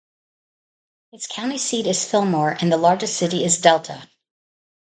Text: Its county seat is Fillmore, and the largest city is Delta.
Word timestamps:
Its 1.11 1.27
county 1.27 1.59
seat 1.59 1.85
is 1.85 2.03
Fillmore, 2.03 2.57
and 2.59 2.71
the 2.71 2.77
largest 2.77 3.17
city 3.17 3.45
is 3.45 3.61
Delta. 3.61 4.09